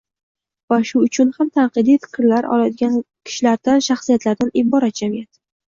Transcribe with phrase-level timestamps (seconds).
[0.71, 5.45] va shu uchun ham tanqidiy fikrlay oladigan kishilardan— shaxsiyatlardan iborat jamiyat.